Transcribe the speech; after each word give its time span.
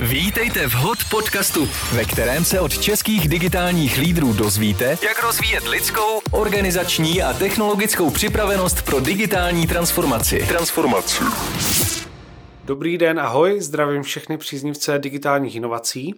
Vítejte 0.00 0.68
v 0.68 0.72
HOT 0.74 0.98
podcastu, 1.10 1.68
ve 1.92 2.04
kterém 2.04 2.44
se 2.44 2.60
od 2.60 2.78
českých 2.78 3.28
digitálních 3.28 3.98
lídrů 3.98 4.32
dozvíte, 4.32 4.98
jak 5.02 5.22
rozvíjet 5.22 5.68
lidskou, 5.68 6.20
organizační 6.30 7.22
a 7.22 7.32
technologickou 7.32 8.10
připravenost 8.10 8.82
pro 8.82 9.00
digitální 9.00 9.66
transformaci. 9.66 10.46
Transformaci. 10.48 11.24
Dobrý 12.64 12.98
den, 12.98 13.20
ahoj, 13.20 13.60
zdravím 13.60 14.02
všechny 14.02 14.38
příznivce 14.38 14.98
digitálních 14.98 15.56
inovací. 15.56 16.14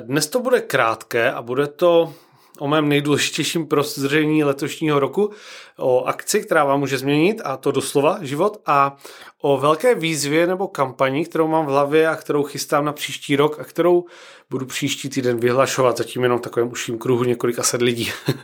Dnes 0.00 0.26
to 0.26 0.40
bude 0.40 0.60
krátké 0.60 1.32
a 1.32 1.42
bude 1.42 1.66
to 1.66 2.14
o 2.58 2.68
mém 2.68 2.88
nejdůležitějším 2.88 3.66
prozření 3.66 4.44
letošního 4.44 5.00
roku, 5.00 5.30
o 5.78 6.04
akci, 6.04 6.40
která 6.40 6.64
vám 6.64 6.80
může 6.80 6.98
změnit, 6.98 7.42
a 7.44 7.56
to 7.56 7.72
doslova 7.72 8.18
život, 8.20 8.60
a 8.66 8.96
o 9.42 9.58
velké 9.58 9.94
výzvě 9.94 10.46
nebo 10.46 10.68
kampani, 10.68 11.24
kterou 11.24 11.48
mám 11.48 11.66
v 11.66 11.68
hlavě 11.68 12.08
a 12.08 12.16
kterou 12.16 12.42
chystám 12.42 12.84
na 12.84 12.92
příští 12.92 13.36
rok 13.36 13.58
a 13.60 13.64
kterou 13.64 14.04
budu 14.50 14.66
příští 14.66 15.08
týden 15.08 15.40
vyhlašovat, 15.40 15.96
zatím 15.96 16.22
jenom 16.22 16.38
v 16.38 16.42
takovém 16.42 16.72
uším 16.72 16.98
kruhu 16.98 17.24
několika 17.24 17.62
set 17.62 17.82
lidí. 17.82 18.10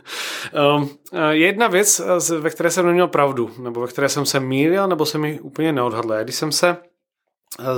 Um, 0.77 0.89
jedna 1.29 1.67
věc, 1.67 2.01
ve 2.39 2.49
které 2.49 2.71
jsem 2.71 2.85
neměl 2.85 3.07
pravdu, 3.07 3.51
nebo 3.59 3.81
ve 3.81 3.87
které 3.87 4.09
jsem 4.09 4.25
se 4.25 4.39
mýlil, 4.39 4.87
nebo 4.87 5.05
se 5.05 5.17
mi 5.17 5.39
úplně 5.39 5.73
neodhadl. 5.73 6.13
Když 6.23 6.35
jsem 6.35 6.51
se 6.51 6.77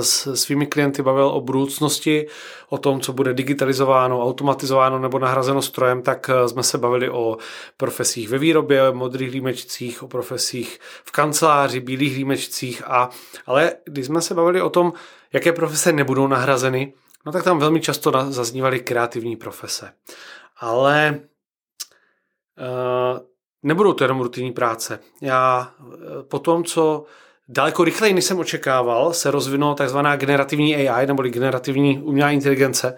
s 0.00 0.34
svými 0.34 0.66
klienty 0.66 1.02
bavil 1.02 1.26
o 1.26 1.40
budoucnosti, 1.40 2.26
o 2.68 2.78
tom, 2.78 3.00
co 3.00 3.12
bude 3.12 3.34
digitalizováno, 3.34 4.22
automatizováno 4.22 4.98
nebo 4.98 5.18
nahrazeno 5.18 5.62
strojem, 5.62 6.02
tak 6.02 6.30
eh, 6.30 6.48
jsme 6.48 6.62
se 6.62 6.78
bavili 6.78 7.10
o 7.10 7.36
profesích 7.76 8.28
ve 8.28 8.38
výrobě, 8.38 8.92
modrých 8.92 9.30
límečcích, 9.30 10.02
o 10.02 10.08
profesích 10.08 10.80
v 11.04 11.10
kanceláři, 11.10 11.80
bílých 11.80 12.16
límečcích, 12.16 12.82
a, 12.86 13.10
ale 13.46 13.72
když 13.84 14.06
jsme 14.06 14.22
se 14.22 14.34
bavili 14.34 14.62
o 14.62 14.70
tom, 14.70 14.92
jaké 15.32 15.52
profese 15.52 15.92
nebudou 15.92 16.26
nahrazeny, 16.26 16.92
no 17.26 17.32
tak 17.32 17.44
tam 17.44 17.58
velmi 17.58 17.80
často 17.80 18.12
zaznívaly 18.28 18.80
kreativní 18.80 19.36
profese. 19.36 19.92
Ale 20.60 21.20
uh, 22.58 23.18
nebudou 23.62 23.92
to 23.92 24.04
jenom 24.04 24.20
rutinní 24.20 24.52
práce. 24.52 25.00
Já 25.20 25.72
uh, 25.78 25.94
po 26.28 26.38
tom, 26.38 26.64
co 26.64 27.04
Daleko 27.52 27.84
rychleji, 27.84 28.14
než 28.14 28.24
jsem 28.24 28.38
očekával, 28.38 29.12
se 29.12 29.30
rozvinula 29.30 29.74
takzvaná 29.74 30.16
generativní 30.16 30.76
AI, 30.88 31.06
nebo 31.06 31.22
generativní 31.22 31.98
umělá 31.98 32.30
inteligence, 32.30 32.96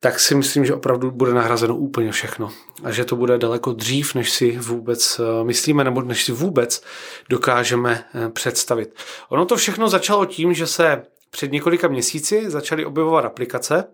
tak 0.00 0.20
si 0.20 0.34
myslím, 0.34 0.64
že 0.64 0.74
opravdu 0.74 1.10
bude 1.10 1.34
nahrazeno 1.34 1.76
úplně 1.76 2.12
všechno. 2.12 2.50
A 2.84 2.90
že 2.90 3.04
to 3.04 3.16
bude 3.16 3.38
daleko 3.38 3.72
dřív, 3.72 4.14
než 4.14 4.30
si 4.30 4.58
vůbec 4.58 5.20
eh, 5.20 5.44
myslíme, 5.44 5.84
nebo 5.84 6.02
než 6.02 6.24
si 6.24 6.32
vůbec 6.32 6.82
dokážeme 7.28 8.04
eh, 8.14 8.28
představit. 8.28 8.94
Ono 9.28 9.46
to 9.46 9.56
všechno 9.56 9.88
začalo 9.88 10.26
tím, 10.26 10.54
že 10.54 10.66
se 10.66 11.02
před 11.30 11.52
několika 11.52 11.88
měsíci 11.88 12.50
začaly 12.50 12.84
objevovat 12.84 13.24
aplikace, 13.24 13.84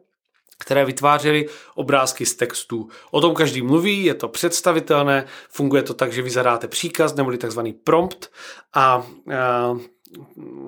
které 0.59 0.85
vytvářely 0.85 1.47
obrázky 1.75 2.27
z 2.27 2.35
textů. 2.35 2.89
O 3.11 3.21
tom 3.21 3.35
každý 3.35 3.63
mluví, 3.63 4.05
je 4.05 4.15
to 4.15 4.29
představitelné, 4.29 5.25
funguje 5.49 5.83
to 5.83 5.95
tak, 5.95 6.13
že 6.13 6.23
vy 6.23 6.31
zadáte 6.31 6.69
příkaz, 6.69 7.15
neboli 7.15 7.39
takzvaný 7.39 7.73
prompt 7.73 8.31
a, 8.75 8.83
a 8.85 9.03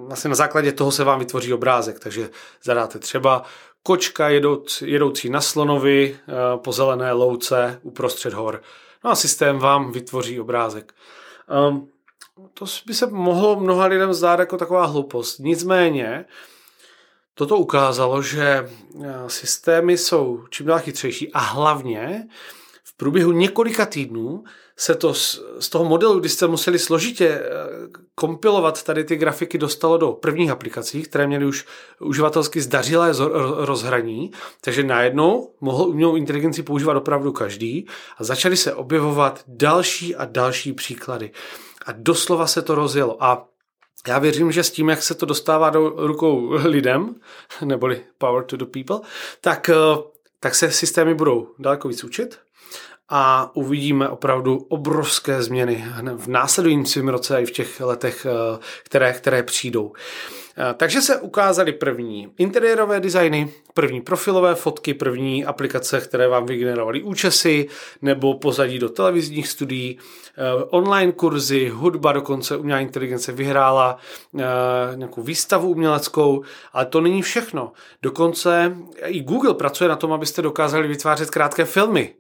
vlastně 0.07 0.29
na 0.29 0.35
základě 0.35 0.73
toho 0.73 0.93
se 0.93 1.05
vám 1.05 1.19
vytvoří 1.19 1.53
obrázek, 1.53 1.99
takže 1.99 2.31
zadáte 2.63 2.99
třeba 2.99 3.43
kočka 3.83 4.29
jedoucí, 4.29 5.31
na 5.31 5.41
slonovi 5.41 6.17
eh, 6.19 6.33
po 6.57 6.73
zelené 6.73 7.13
louce 7.13 7.81
uprostřed 7.83 8.33
hor. 8.33 8.63
No 9.05 9.11
a 9.11 9.15
systém 9.15 9.59
vám 9.59 9.93
vytvoří 9.93 10.41
obrázek. 10.41 10.95
Um, 11.69 11.89
to 12.55 12.65
by 12.87 12.95
se 12.95 13.07
mohlo 13.07 13.61
mnoha 13.61 13.87
lidem 13.87 14.15
zdát 14.15 14.41
jako 14.41 14.57
taková 14.57 14.87
hloupost. 14.87 15.39
Nicméně, 15.39 16.25
toto 17.35 17.57
ukázalo, 17.57 18.23
že 18.23 18.43
eh, 18.45 19.15
systémy 19.27 19.99
jsou 19.99 20.45
čím 20.51 20.67
dál 20.67 20.79
chytřejší 20.79 21.33
a 21.33 21.39
hlavně 21.39 22.29
průběhu 23.01 23.33
několika 23.33 23.87
týdnů 23.87 24.45
se 24.77 24.95
to 24.95 25.15
z, 25.15 25.41
z 25.59 25.69
toho 25.69 25.85
modelu, 25.85 26.21
kdy 26.21 26.29
jste 26.29 26.47
museli 26.47 26.79
složitě 26.79 27.29
eh, 27.29 27.43
kompilovat 28.15 28.83
tady 28.83 29.05
ty 29.05 29.17
grafiky, 29.17 29.59
dostalo 29.59 29.99
do 29.99 30.13
prvních 30.13 30.51
aplikací, 30.51 31.03
které 31.03 31.27
měly 31.27 31.45
už 31.45 31.67
uživatelsky 32.01 32.61
zdařilé 32.61 33.13
rozhraní, 33.57 34.31
takže 34.61 34.83
najednou 34.85 35.55
mohl 35.61 35.85
umělou 35.85 36.17
inteligenci 36.17 36.63
používat 36.63 36.97
opravdu 36.97 37.33
každý 37.33 37.87
a 38.19 38.25
začaly 38.25 38.57
se 38.57 38.75
objevovat 38.75 39.45
další 39.47 40.17
a 40.17 40.25
další 40.25 40.73
příklady. 40.73 41.31
A 41.87 41.93
doslova 41.93 42.47
se 42.47 42.63
to 42.63 42.75
rozjelo. 42.75 43.25
A 43.25 43.47
já 44.09 44.19
věřím, 44.19 44.53
že 44.53 44.63
s 44.63 44.71
tím, 44.71 44.89
jak 44.89 45.03
se 45.03 45.15
to 45.15 45.27
dostává 45.27 45.71
do 45.71 45.89
rukou 46.07 46.51
lidem, 46.65 47.15
neboli 47.65 48.05
power 48.19 48.45
to 48.45 48.57
the 48.57 48.65
people, 48.65 49.01
tak, 49.41 49.69
eh, 49.69 49.75
tak 50.41 50.55
se 50.55 50.71
systémy 50.71 51.15
budou 51.15 51.49
daleko 51.59 51.89
víc 51.89 52.05
učit, 52.05 52.39
a 53.11 53.51
uvidíme 53.55 54.09
opravdu 54.09 54.67
obrovské 54.69 55.43
změny 55.43 55.85
v 56.17 56.27
následujícím 56.27 57.09
roce 57.09 57.43
i 57.43 57.47
v 57.47 57.51
těch 57.51 57.81
letech, 57.81 58.27
eh, 58.27 58.59
které, 58.83 59.13
které 59.13 59.43
přijdou. 59.43 59.93
Eh, 60.59 60.75
takže 60.75 61.01
se 61.01 61.17
ukázaly 61.17 61.73
první 61.73 62.29
interiérové 62.39 63.01
designy, 63.01 63.53
první 63.75 64.01
profilové 64.01 64.55
fotky, 64.55 64.95
první 64.95 65.45
aplikace, 65.45 66.01
které 66.01 66.29
vám 66.29 66.47
vygenerovaly 66.47 67.03
účesy 67.03 67.69
nebo 68.03 68.35
pozadí 68.35 68.79
do 68.79 68.89
televizních 68.89 69.49
studií, 69.49 69.99
eh, 69.99 70.65
online 70.71 71.13
kurzy, 71.13 71.69
hudba 71.69 72.13
dokonce 72.13 72.57
umělá 72.57 72.81
inteligence 72.81 73.33
vyhrála 73.33 73.97
nějakou 74.95 75.23
výstavu 75.23 75.69
uměleckou, 75.69 76.43
ale 76.73 76.87
to 76.87 77.01
není 77.01 77.23
všechno. 77.23 77.73
Dokonce 78.03 78.77
i 79.07 79.21
Google 79.21 79.55
pracuje 79.55 79.89
na 79.89 79.97
tom, 79.97 80.13
abyste 80.13 80.43
dokázali 80.43 80.89
vytvářet 80.89 81.31
krátké 81.31 81.65
filmy 81.65 82.15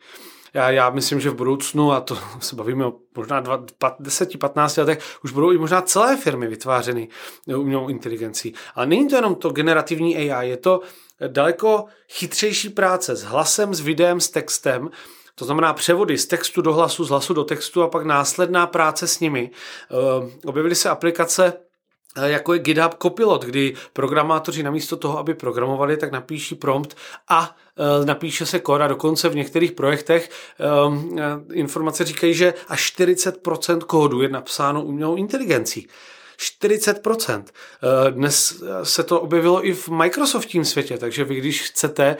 já, 0.54 0.70
já 0.70 0.90
myslím, 0.90 1.20
že 1.20 1.30
v 1.30 1.34
budoucnu, 1.34 1.92
a 1.92 2.00
to 2.00 2.18
se 2.40 2.56
bavíme 2.56 2.86
o 2.86 2.92
možná 3.16 3.42
10-15 3.42 4.78
letech, 4.78 5.18
už 5.24 5.32
budou 5.32 5.50
i 5.50 5.58
možná 5.58 5.82
celé 5.82 6.16
firmy 6.16 6.46
vytvářeny 6.46 7.08
umělou 7.56 7.88
inteligencí. 7.88 8.54
Ale 8.74 8.86
není 8.86 9.08
to 9.08 9.16
jenom 9.16 9.34
to 9.34 9.50
generativní 9.50 10.16
AI, 10.16 10.48
je 10.48 10.56
to 10.56 10.80
daleko 11.28 11.84
chytřejší 12.08 12.68
práce 12.68 13.16
s 13.16 13.22
hlasem, 13.22 13.74
s 13.74 13.80
videem, 13.80 14.20
s 14.20 14.28
textem, 14.28 14.90
to 15.34 15.44
znamená 15.44 15.72
převody 15.72 16.18
z 16.18 16.26
textu 16.26 16.62
do 16.62 16.72
hlasu, 16.72 17.04
z 17.04 17.08
hlasu 17.08 17.34
do 17.34 17.44
textu 17.44 17.82
a 17.82 17.88
pak 17.88 18.04
následná 18.04 18.66
práce 18.66 19.08
s 19.08 19.20
nimi. 19.20 19.50
Ehm, 19.90 20.30
objevily 20.44 20.74
se 20.74 20.90
aplikace, 20.90 21.52
jako 22.16 22.52
je 22.52 22.58
GitHub 22.58 22.94
Copilot, 23.02 23.44
kdy 23.44 23.74
programátoři 23.92 24.62
namísto 24.62 24.96
toho, 24.96 25.18
aby 25.18 25.34
programovali, 25.34 25.96
tak 25.96 26.12
napíší 26.12 26.54
prompt 26.54 26.96
a 27.28 27.56
e, 28.02 28.06
napíše 28.06 28.46
se 28.46 28.58
kód 28.58 28.80
a 28.80 28.88
dokonce 28.88 29.28
v 29.28 29.36
některých 29.36 29.72
projektech 29.72 30.30
e, 30.30 31.54
informace 31.54 32.04
říkají, 32.04 32.34
že 32.34 32.54
až 32.68 32.92
40% 32.98 33.78
kódu 33.78 34.22
je 34.22 34.28
napsáno 34.28 34.82
umělou 34.82 35.16
inteligencí. 35.16 35.88
40%. 36.62 37.44
Dnes 38.10 38.62
se 38.82 39.02
to 39.02 39.20
objevilo 39.20 39.66
i 39.66 39.72
v 39.72 39.88
Microsoftním 39.88 40.64
světě, 40.64 40.98
takže 40.98 41.24
vy, 41.24 41.34
když 41.34 41.62
chcete 41.62 42.16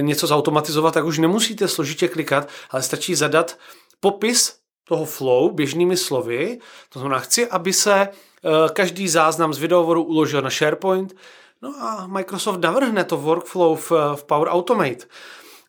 něco 0.00 0.26
zautomatizovat, 0.26 0.94
tak 0.94 1.04
už 1.04 1.18
nemusíte 1.18 1.68
složitě 1.68 2.08
klikat, 2.08 2.48
ale 2.70 2.82
stačí 2.82 3.14
zadat 3.14 3.58
popis 4.00 4.54
toho 4.88 5.04
flow 5.04 5.50
běžnými 5.50 5.96
slovy. 5.96 6.58
To 6.92 6.98
znamená, 6.98 7.20
chci, 7.20 7.46
aby 7.46 7.72
se 7.72 8.08
Eh, 8.46 8.68
každý 8.72 9.08
záznam 9.08 9.54
z 9.54 9.58
videovoru 9.58 10.02
uložil 10.02 10.42
na 10.42 10.50
SharePoint, 10.50 11.16
no 11.62 11.74
a 11.80 12.06
Microsoft 12.06 12.60
navrhne 12.60 13.04
to 13.04 13.16
workflow 13.16 13.74
v, 13.74 13.90
v 14.14 14.22
Power 14.24 14.48
Automate. 14.48 15.10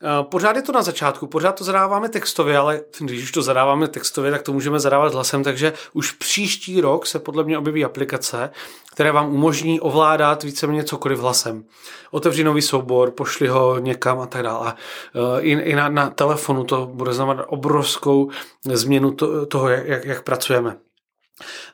Eh, 0.04 0.24
pořád 0.24 0.56
je 0.56 0.62
to 0.62 0.72
na 0.72 0.82
začátku, 0.82 1.28
pořád 1.28 1.52
to 1.52 1.64
zadáváme 1.64 2.10
textově, 2.10 2.58
ale 2.58 2.82
když 3.00 3.24
už 3.24 3.32
to 3.32 3.42
zadáváme 3.42 3.88
textově, 3.88 4.32
tak 4.32 4.42
to 4.42 4.54
můžeme 4.54 4.80
zadávat 4.80 5.14
hlasem, 5.14 5.44
takže 5.44 5.74
už 5.94 6.12
příští 6.12 6.82
rok 6.82 7.06
se 7.06 7.20
podle 7.20 7.44
mě 7.44 7.58
objeví 7.58 7.86
aplikace, 7.86 8.50
které 8.94 9.12
vám 9.12 9.34
umožní 9.34 9.80
ovládat 9.80 10.44
víceméně 10.44 10.84
cokoliv 10.84 11.20
hlasem. 11.20 11.66
Otevři 12.12 12.44
nový 12.44 12.62
soubor, 12.62 13.12
pošli 13.12 13.48
ho 13.48 13.80
někam 13.80 14.20
a 14.20 14.26
tak 14.26 14.44
dále. 14.44 14.74
Eh, 15.16 15.42
I, 15.42 15.52
i 15.52 15.76
na, 15.76 15.90
na 15.90 16.10
telefonu 16.10 16.64
to 16.64 16.86
bude 16.94 17.14
znamenat 17.14 17.46
obrovskou 17.48 18.30
změnu 18.74 19.12
to, 19.12 19.46
toho, 19.46 19.70
jak, 19.70 20.06
jak 20.06 20.24
pracujeme. 20.24 20.78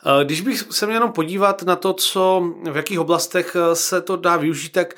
Eh, 0.06 0.25
když 0.25 0.42
bych 0.42 0.63
se 0.71 0.86
měl 0.86 0.95
jenom 0.95 1.12
podívat 1.12 1.63
na 1.63 1.75
to, 1.75 1.94
co, 1.94 2.44
v 2.71 2.75
jakých 2.75 3.00
oblastech 3.00 3.56
se 3.74 4.01
to 4.01 4.15
dá 4.15 4.38
využít, 4.38 4.71
tak 4.71 4.94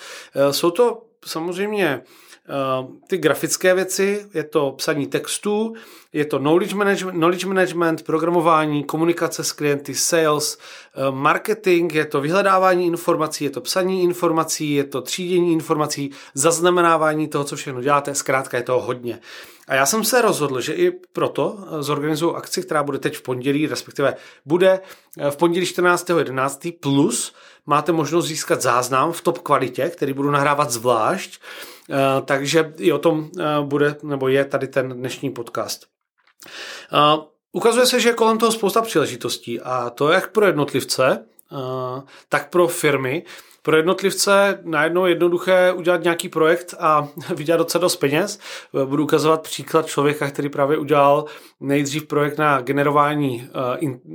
jsou 0.51 0.71
to 0.71 1.01
samozřejmě 1.25 2.01
ty 3.07 3.17
grafické 3.17 3.73
věci, 3.73 4.25
je 4.33 4.43
to 4.43 4.71
psaní 4.77 5.07
textů, 5.07 5.73
je 6.13 6.25
to 6.25 6.39
knowledge 6.39 6.75
management, 6.75 7.13
knowledge 7.13 7.45
management, 7.45 8.03
programování, 8.03 8.83
komunikace 8.83 9.43
s 9.43 9.51
klienty, 9.51 9.95
sales, 9.95 10.57
marketing, 11.11 11.93
je 11.93 12.05
to 12.05 12.21
vyhledávání 12.21 12.85
informací, 12.85 13.43
je 13.43 13.49
to 13.49 13.61
psaní 13.61 14.03
informací, 14.03 14.73
je 14.73 14.83
to 14.83 15.01
třídění 15.01 15.53
informací, 15.53 16.11
zaznamenávání 16.33 17.27
toho, 17.27 17.43
co 17.43 17.55
všechno 17.55 17.81
děláte, 17.81 18.15
zkrátka 18.15 18.57
je 18.57 18.63
toho 18.63 18.81
hodně. 18.81 19.19
A 19.67 19.75
já 19.75 19.85
jsem 19.85 20.03
se 20.03 20.21
rozhodl, 20.21 20.61
že 20.61 20.73
i 20.73 20.91
proto 20.91 21.57
zorganizuju 21.79 22.35
akci, 22.35 22.63
která 22.63 22.83
bude 22.83 22.99
teď 22.99 23.17
v 23.17 23.21
pondělí, 23.21 23.67
respektive 23.67 24.15
bude 24.45 24.79
v 25.29 25.37
pondělí 25.37 25.65
14.11. 25.65 26.73
plus 26.79 27.35
máte 27.65 27.91
možnost 27.91 28.25
získat 28.25 28.61
záznam 28.61 29.11
v 29.11 29.21
top 29.21 29.37
kvalitě, 29.39 29.89
který 29.89 30.13
budu 30.13 30.31
nahrávat 30.31 30.71
zvlášť, 30.71 31.41
takže 32.25 32.73
i 32.77 32.91
o 32.91 32.99
tom 32.99 33.29
bude, 33.61 33.95
nebo 34.03 34.27
je 34.27 34.45
tady 34.45 34.67
ten 34.67 34.89
dnešní 34.89 35.29
podcast. 35.29 35.85
Ukazuje 37.51 37.85
se, 37.85 37.99
že 37.99 38.09
je 38.09 38.13
kolem 38.13 38.37
toho 38.37 38.51
spousta 38.51 38.81
příležitostí 38.81 39.61
a 39.61 39.89
to 39.89 40.09
jak 40.09 40.31
pro 40.31 40.45
jednotlivce, 40.45 41.25
tak 42.29 42.49
pro 42.49 42.67
firmy. 42.67 43.23
Pro 43.65 43.77
jednotlivce 43.77 44.59
najednou 44.63 45.05
jednoduché 45.05 45.71
udělat 45.71 46.03
nějaký 46.03 46.29
projekt 46.29 46.73
a 46.79 47.07
vydělat 47.35 47.57
docela 47.57 47.81
dost 47.81 47.95
peněz. 47.95 48.39
Budu 48.85 49.03
ukazovat 49.03 49.41
příklad 49.41 49.85
člověka, 49.85 50.29
který 50.29 50.49
právě 50.49 50.77
udělal 50.77 51.25
nejdřív 51.59 52.07
projekt 52.07 52.37
na 52.37 52.61
generování 52.61 53.49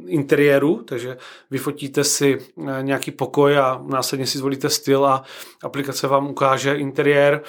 interiéru, 0.06 0.82
takže 0.82 1.16
vyfotíte 1.50 2.04
si 2.04 2.38
nějaký 2.80 3.10
pokoj 3.10 3.58
a 3.58 3.82
následně 3.86 4.26
si 4.26 4.38
zvolíte 4.38 4.68
styl 4.68 5.06
a 5.06 5.22
aplikace 5.62 6.06
vám 6.06 6.30
ukáže 6.30 6.74
interiér 6.74 7.42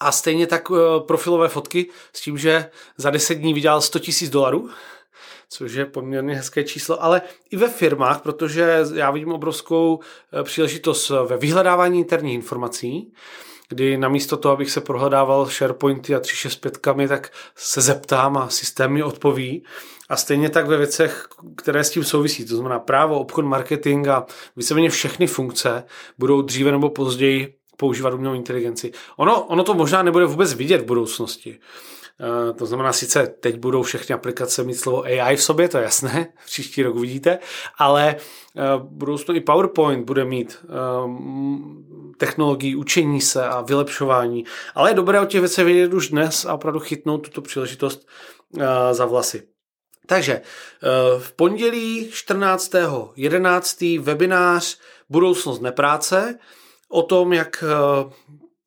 a 0.00 0.12
stejně 0.12 0.46
tak 0.46 0.68
eh, 0.70 1.00
profilové 1.00 1.48
fotky 1.48 1.86
s 2.12 2.20
tím, 2.20 2.38
že 2.38 2.70
za 2.96 3.10
10 3.10 3.34
dní 3.34 3.54
vydělal 3.54 3.80
100 3.80 3.98
000 3.98 4.32
dolarů, 4.32 4.68
což 5.48 5.72
je 5.72 5.86
poměrně 5.86 6.34
hezké 6.34 6.64
číslo, 6.64 7.02
ale 7.02 7.22
i 7.50 7.56
ve 7.56 7.68
firmách, 7.68 8.22
protože 8.22 8.84
já 8.94 9.10
vidím 9.10 9.32
obrovskou 9.32 10.00
eh, 10.32 10.42
příležitost 10.42 11.10
ve 11.10 11.36
vyhledávání 11.36 11.98
interních 11.98 12.34
informací, 12.34 13.12
kdy 13.68 13.96
namísto 13.96 14.36
toho, 14.36 14.52
abych 14.52 14.70
se 14.70 14.80
prohledával 14.80 15.46
SharePointy 15.46 16.14
a 16.14 16.20
365, 16.20 17.08
tak 17.08 17.32
se 17.54 17.80
zeptám 17.80 18.36
a 18.36 18.48
systém 18.48 18.92
mi 18.92 19.02
odpoví. 19.02 19.64
A 20.08 20.16
stejně 20.16 20.50
tak 20.50 20.66
ve 20.66 20.76
věcech, 20.76 21.28
které 21.56 21.84
s 21.84 21.90
tím 21.90 22.04
souvisí, 22.04 22.44
to 22.44 22.56
znamená 22.56 22.78
právo, 22.78 23.20
obchod, 23.20 23.44
marketing 23.44 24.08
a 24.08 24.26
víceméně 24.56 24.90
všechny 24.90 25.26
funkce 25.26 25.84
budou 26.18 26.42
dříve 26.42 26.72
nebo 26.72 26.90
později 26.90 27.54
používat 27.76 28.14
umělou 28.14 28.34
inteligenci. 28.34 28.92
Ono, 29.16 29.44
ono 29.44 29.64
to 29.64 29.74
možná 29.74 30.02
nebude 30.02 30.24
vůbec 30.24 30.54
vidět 30.54 30.80
v 30.80 30.84
budoucnosti. 30.84 31.58
Uh, 32.20 32.56
to 32.56 32.66
znamená, 32.66 32.92
sice 32.92 33.26
teď 33.26 33.58
budou 33.58 33.82
všechny 33.82 34.14
aplikace 34.14 34.64
mít 34.64 34.74
slovo 34.74 35.04
AI 35.04 35.36
v 35.36 35.42
sobě, 35.42 35.68
to 35.68 35.78
je 35.78 35.84
jasné, 35.84 36.32
příští 36.46 36.82
rok 36.82 36.94
uvidíte, 36.94 37.38
ale 37.78 38.16
uh, 38.54 38.82
budoucnu 38.82 39.34
i 39.34 39.40
PowerPoint 39.40 40.06
bude 40.06 40.24
mít 40.24 40.64
uh, 40.64 41.10
technologii 42.16 42.74
učení 42.74 43.20
se 43.20 43.46
a 43.46 43.60
vylepšování, 43.60 44.44
ale 44.74 44.90
je 44.90 44.94
dobré 44.94 45.20
o 45.20 45.26
těch 45.26 45.40
věcech 45.40 45.64
vědět 45.64 45.94
už 45.94 46.08
dnes 46.08 46.44
a 46.44 46.54
opravdu 46.54 46.80
chytnout 46.80 47.24
tuto 47.24 47.42
příležitost 47.42 48.06
za 48.92 49.06
vlasy. 49.06 49.42
Takže 50.06 50.40
v 51.18 51.32
pondělí 51.32 52.10
14.11. 52.10 54.00
webinář 54.00 54.78
Budoucnost 55.08 55.60
nepráce 55.60 56.38
o 56.88 57.02
tom, 57.02 57.32
jak 57.32 57.64
eh, 57.66 58.12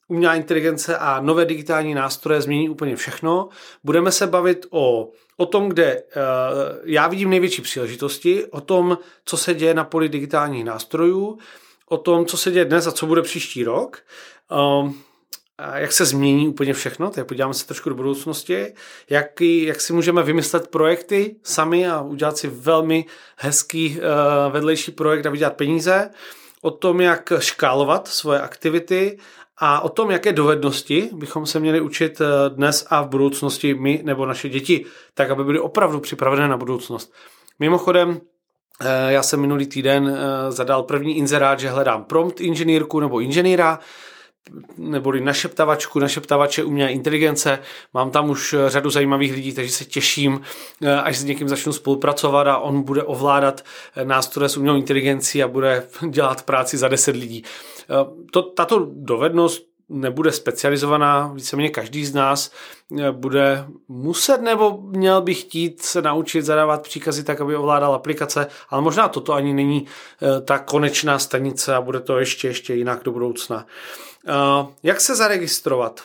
umělá 0.10 0.36
inteligence 0.36 0.98
a 0.98 1.22
nové 1.22 1.46
digitální 1.46 1.94
nástroje 1.94 2.42
změní 2.42 2.70
úplně 2.70 2.96
všechno. 2.96 3.50
Budeme 3.84 4.12
se 4.12 4.28
bavit 4.28 4.66
o, 4.70 5.10
o 5.38 5.46
tom, 5.46 5.70
kde 5.70 5.84
eh, 5.86 6.04
já 6.84 7.08
vidím 7.08 7.30
největší 7.30 7.62
příležitosti, 7.62 8.46
o 8.46 8.62
tom, 8.62 8.98
co 9.26 9.38
se 9.38 9.54
děje 9.54 9.74
na 9.74 9.84
poli 9.84 10.10
digitálních 10.10 10.66
nástrojů, 10.66 11.38
o 11.90 11.98
tom, 11.98 12.26
co 12.26 12.38
se 12.38 12.52
děje 12.52 12.66
dnes 12.66 12.88
a 12.88 12.92
co 12.92 13.06
bude 13.06 13.22
příští 13.22 13.64
rok. 13.64 13.98
Ehm, 14.52 14.94
jak 15.76 15.92
se 15.92 16.06
změní 16.06 16.48
úplně 16.48 16.74
všechno, 16.74 17.10
tak 17.10 17.28
podíváme 17.28 17.54
se 17.54 17.68
trošku 17.68 17.90
do 17.90 17.96
budoucnosti, 17.96 18.74
jak, 19.10 19.42
jak 19.42 19.82
si 19.82 19.94
můžeme 19.94 20.24
vymyslet 20.24 20.68
projekty 20.68 21.36
sami 21.44 21.88
a 21.88 22.02
udělat 22.02 22.38
si 22.38 22.48
velmi 22.48 23.06
hezký 23.38 23.98
uh, 23.98 24.54
vedlejší 24.54 24.92
projekt 24.92 25.26
a 25.26 25.30
vydělat 25.30 25.54
peníze 25.54 26.10
o 26.62 26.72
tom, 26.72 27.02
jak 27.02 27.34
škálovat 27.40 28.08
svoje 28.08 28.42
aktivity 28.42 29.18
a 29.60 29.82
o 29.82 29.90
tom, 29.90 30.12
jaké 30.12 30.34
dovednosti 30.34 31.10
bychom 31.14 31.46
se 31.46 31.60
měli 31.60 31.82
učit 31.82 32.22
eh, 32.22 32.50
dnes 32.50 32.88
a 32.90 33.02
v 33.02 33.10
budoucnosti 33.10 33.74
my 33.74 34.02
nebo 34.04 34.26
naše 34.26 34.50
děti, 34.50 34.86
tak 35.14 35.30
aby 35.30 35.44
byly 35.44 35.60
opravdu 35.60 36.00
připravené 36.00 36.48
na 36.48 36.58
budoucnost. 36.58 37.14
Mimochodem, 37.60 38.22
eh, 38.82 39.12
já 39.12 39.24
jsem 39.24 39.40
minulý 39.42 39.68
týden 39.68 40.18
eh, 40.18 40.52
zadal 40.52 40.84
první 40.84 41.18
inzerát, 41.18 41.60
že 41.60 41.70
hledám 41.70 42.04
prompt 42.04 42.42
inženýrku 42.42 43.00
nebo 43.00 43.20
inženýra, 43.20 43.80
neboli 44.78 45.22
našeptavačku, 45.22 46.00
našeptavače 46.00 46.64
umělé 46.64 46.92
inteligence. 46.92 47.60
Mám 47.94 48.12
tam 48.12 48.30
už 48.30 48.56
řadu 48.68 48.90
zajímavých 48.90 49.34
lidí, 49.34 49.54
takže 49.54 49.72
se 49.72 49.86
těším, 49.86 50.42
až 51.04 51.18
s 51.18 51.24
někým 51.24 51.50
začnu 51.50 51.74
spolupracovat 51.74 52.48
a 52.48 52.58
on 52.58 52.82
bude 52.82 53.04
ovládat 53.04 53.64
nástroje 54.04 54.50
s 54.50 54.58
umělou 54.58 54.78
inteligencí 54.78 55.44
a 55.44 55.48
bude 55.48 55.88
dělat 56.10 56.42
práci 56.44 56.78
za 56.78 56.88
10 56.88 57.16
lidí. 57.16 57.44
Eh, 57.90 58.26
to, 58.32 58.42
tato 58.42 58.88
dovednost 58.94 59.70
nebude 59.90 60.32
specializovaná, 60.32 61.28
víceméně 61.34 61.70
každý 61.70 62.06
z 62.06 62.14
nás 62.14 62.52
bude 63.12 63.66
muset 63.88 64.42
nebo 64.42 64.82
měl 64.82 65.22
by 65.22 65.34
chtít 65.36 65.82
se 65.82 66.02
naučit 66.02 66.42
zadávat 66.42 66.84
příkazy 66.84 67.24
tak, 67.24 67.42
aby 67.42 67.56
ovládal 67.56 67.94
aplikace, 67.94 68.48
ale 68.70 68.82
možná 68.82 69.08
toto 69.08 69.34
ani 69.34 69.54
není 69.54 69.86
ta 70.46 70.60
konečná 70.60 71.20
stanice 71.20 71.76
a 71.76 71.82
bude 71.82 72.00
to 72.00 72.20
ještě, 72.20 72.48
ještě 72.48 72.74
jinak 72.74 73.04
do 73.04 73.12
budoucna. 73.12 73.66
Eh, 74.28 74.66
jak 74.84 75.02
se 75.02 75.16
zaregistrovat? 75.16 76.02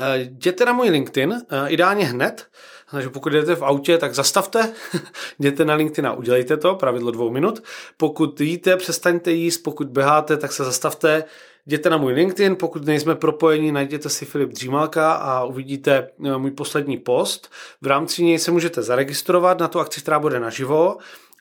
Eh, 0.00 0.18
jděte 0.18 0.64
na 0.64 0.72
můj 0.72 0.88
LinkedIn, 0.88 1.32
eh, 1.32 1.68
ideálně 1.68 2.04
hned, 2.04 2.46
takže 2.94 3.08
pokud 3.08 3.32
jdete 3.32 3.56
v 3.56 3.64
autě, 3.64 3.98
tak 3.98 4.14
zastavte, 4.14 4.72
jděte 5.38 5.64
na 5.64 5.74
LinkedIn 5.74 6.06
a 6.06 6.12
udělejte 6.12 6.56
to, 6.56 6.74
pravidlo 6.74 7.10
dvou 7.10 7.30
minut. 7.30 7.62
Pokud 7.96 8.40
jíte, 8.40 8.76
přestaňte 8.76 9.32
jíst, 9.32 9.58
pokud 9.58 9.86
běháte, 9.86 10.36
tak 10.36 10.52
se 10.52 10.64
zastavte, 10.64 11.24
jděte 11.66 11.90
na 11.90 11.96
můj 11.96 12.12
LinkedIn, 12.12 12.56
pokud 12.56 12.84
nejsme 12.84 13.14
propojení, 13.14 13.72
najděte 13.72 14.08
si 14.08 14.24
Filip 14.24 14.50
Dřímalka 14.50 15.12
a 15.12 15.44
uvidíte 15.44 16.08
můj 16.18 16.50
poslední 16.50 16.96
post. 16.96 17.50
V 17.82 17.86
rámci 17.86 18.24
něj 18.24 18.38
se 18.38 18.50
můžete 18.50 18.82
zaregistrovat 18.82 19.58
na 19.58 19.68
tu 19.68 19.80
akci, 19.80 20.00
která 20.00 20.18
bude 20.18 20.40
naživo. 20.40 20.96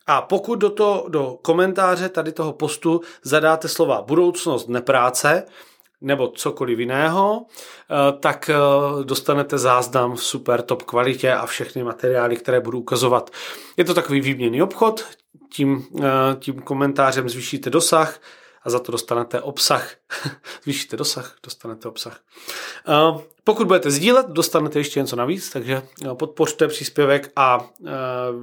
A 0.08 0.22
pokud 0.22 0.56
do, 0.56 0.70
to, 0.70 1.06
do 1.10 1.38
komentáře 1.42 2.10
tady 2.10 2.32
toho 2.32 2.54
postu 2.54 3.02
zadáte 3.24 3.68
slova 3.68 4.02
budoucnost 4.02 4.70
nepráce, 4.70 5.44
nebo 6.04 6.28
cokoliv 6.28 6.80
jiného, 6.80 7.46
eh, 7.46 8.18
tak 8.20 8.50
eh, 8.50 8.56
dostanete 9.04 9.58
záznam 9.58 10.16
v 10.16 10.24
super 10.24 10.62
top 10.62 10.84
kvalitě 10.84 11.34
a 11.34 11.46
všechny 11.46 11.84
materiály, 11.84 12.36
které 12.36 12.60
budu 12.60 12.80
ukazovat. 12.80 13.30
Je 13.78 13.84
to 13.84 13.94
takový 13.94 14.22
výměný 14.22 14.62
obchod, 14.62 15.06
tím, 15.54 15.86
eh, 16.00 16.04
tím 16.40 16.62
komentářem 16.62 17.30
zvýšíte 17.30 17.70
dosah 17.70 18.20
a 18.64 18.70
za 18.70 18.80
to 18.80 18.92
dostanete 18.92 19.42
obsah. 19.42 19.92
zvýšíte 20.64 20.98
dosah, 20.98 21.36
dostanete 21.44 21.88
obsah. 21.88 22.20
Pokud 23.44 23.68
budete 23.68 23.92
sdílet, 23.92 24.26
dostanete 24.30 24.80
ještě 24.80 25.00
něco 25.00 25.16
navíc, 25.16 25.50
takže 25.50 25.82
podpořte 26.14 26.68
příspěvek 26.68 27.32
a 27.36 27.68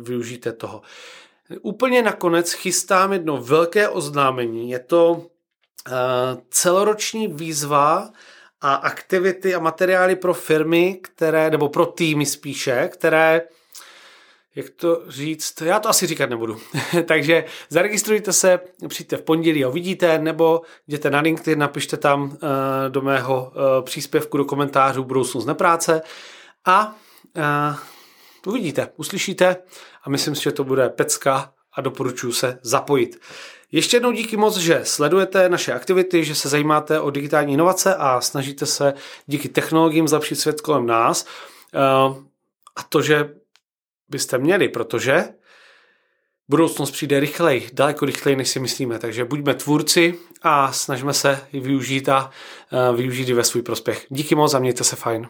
využijte 0.03 0.53
toho. 0.53 0.83
Úplně 1.63 2.03
nakonec 2.03 2.53
chystám 2.53 3.13
jedno 3.13 3.37
velké 3.37 3.89
oznámení. 3.89 4.71
Je 4.71 4.79
to 4.79 5.27
celoroční 6.51 7.29
výzva 7.29 8.11
a 8.61 8.75
aktivity 8.75 9.55
a 9.55 9.59
materiály 9.59 10.17
pro 10.17 10.35
firmy, 10.35 10.99
které, 11.03 11.51
nebo 11.51 11.69
pro 11.69 11.87
týmy 11.87 12.27
spíše, 12.27 12.89
které 12.93 13.43
jak 14.55 14.71
to 14.71 15.03
říct, 15.09 15.61
já 15.61 15.81
to 15.81 15.89
asi 15.89 16.07
říkat 16.07 16.31
nebudu. 16.31 16.61
Takže 17.05 17.45
zaregistrujte 17.69 18.33
se, 18.33 18.61
přijďte 18.89 19.17
v 19.17 19.23
pondělí 19.23 19.65
a 19.65 19.69
uvidíte, 19.69 20.19
nebo 20.19 20.63
jděte 20.87 21.11
na 21.11 21.21
LinkedIn, 21.21 21.59
napište 21.59 21.97
tam 21.97 22.23
uh, 22.23 22.39
do 22.89 23.03
mého 23.03 23.53
uh, 23.55 23.85
příspěvku 23.85 24.37
do 24.37 24.45
komentářů 24.45 25.05
budoucnost 25.05 25.47
nepráce 25.47 26.03
a 26.65 26.97
uh, 27.37 27.77
uvidíte, 28.47 28.89
uslyšíte 28.97 29.57
a 30.05 30.11
myslím 30.11 30.35
si, 30.35 30.43
že 30.43 30.53
to 30.53 30.65
bude 30.65 30.89
pecka 30.89 31.53
a 31.73 31.81
doporučuji 31.81 32.33
se 32.33 32.59
zapojit. 32.63 33.21
Ještě 33.73 33.97
jednou 33.97 34.13
díky 34.13 34.37
moc, 34.37 34.57
že 34.57 34.81
sledujete 34.85 35.49
naše 35.49 35.73
aktivity, 35.73 36.25
že 36.25 36.35
se 36.35 36.49
zajímáte 36.49 37.01
o 37.01 37.11
digitální 37.11 37.55
inovace 37.55 37.95
a 37.95 38.21
snažíte 38.21 38.67
se 38.67 38.95
díky 39.27 39.49
technologiím 39.49 40.09
zlepšit 40.09 40.37
svět 40.37 40.61
kolem 40.61 40.87
nás. 40.87 41.27
Eh, 41.75 41.79
a 42.77 42.83
to, 42.89 43.03
že 43.03 43.35
byste 44.09 44.39
měli, 44.39 44.69
protože 44.69 45.25
budoucnost 46.49 46.91
přijde 46.91 47.21
rychleji, 47.21 47.71
daleko 47.73 48.07
rychleji, 48.07 48.37
než 48.37 48.49
si 48.49 48.61
myslíme. 48.61 48.99
Takže 48.99 49.25
buďme 49.25 49.55
tvůrci 49.55 50.15
a 50.43 50.73
snažíme 50.73 51.15
se 51.15 51.47
ji 51.53 51.61
využít 51.61 52.09
a 52.09 52.31
eh, 52.73 52.97
využít 52.97 53.29
ji 53.29 53.35
ve 53.35 53.45
svůj 53.45 53.63
prospěch. 53.63 54.07
Díky 54.09 54.35
moc 54.35 54.55
a 54.55 54.59
mějte 54.59 54.85
se 54.85 54.97
fajn. 54.97 55.29